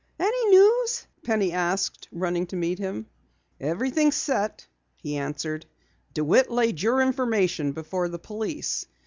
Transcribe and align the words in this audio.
"Any 0.19 0.49
news?" 0.57 1.05
Penny 1.23 1.51
asked, 1.51 2.07
running 2.11 2.47
to 2.47 2.55
meet 2.55 2.79
him. 2.79 3.05
"Everything's 3.59 4.15
set," 4.15 4.65
he 4.95 5.15
answered. 5.17 5.67
"DeWitt 6.15 6.49
laid 6.49 6.81
your 6.81 7.03
information 7.03 7.73
before 7.73 8.09
the 8.09 8.17
police. 8.17 8.87